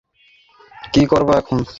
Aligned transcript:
কী 0.93 1.03
করবা 1.05 1.33
এখন? 1.37 1.59